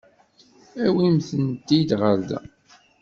[0.85, 2.39] Awimt-tent-id ɣer da.